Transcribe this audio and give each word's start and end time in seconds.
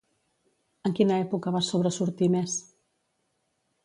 En 0.89 0.95
quina 0.99 1.19
època 1.25 1.53
va 1.57 1.61
sobresortir 1.67 2.31
més? 2.37 2.57